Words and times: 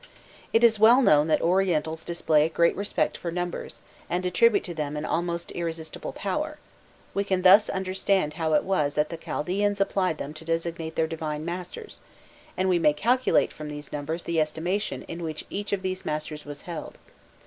It 0.51 0.63
is 0.63 0.79
well 0.79 0.99
known 0.99 1.27
that 1.27 1.43
Orientals 1.43 2.03
display 2.03 2.43
a 2.47 2.49
great 2.49 2.75
respect 2.75 3.17
for 3.19 3.29
numbers, 3.29 3.83
and 4.09 4.25
attribute 4.25 4.63
to 4.63 4.73
them 4.73 4.97
an 4.97 5.05
almost 5.05 5.51
irresistible 5.51 6.11
power; 6.11 6.57
we 7.13 7.23
can 7.23 7.43
thus 7.43 7.69
understand 7.69 8.33
how 8.33 8.53
it 8.53 8.63
was 8.63 8.95
that 8.95 9.09
the 9.09 9.15
Chaldaeans 9.17 9.79
applied 9.79 10.17
them 10.17 10.33
to 10.33 10.43
designate 10.43 10.95
their 10.95 11.05
divine 11.05 11.45
masters, 11.45 11.99
and 12.57 12.67
we 12.67 12.79
may 12.79 12.93
calculate 12.93 13.53
from 13.53 13.69
these 13.69 13.91
numbers 13.91 14.23
the 14.23 14.41
estimation 14.41 15.03
in 15.03 15.21
which 15.21 15.45
each 15.51 15.71
of 15.71 15.83
these 15.83 16.03
masters 16.03 16.45
was 16.45 16.61
held. 16.63 16.97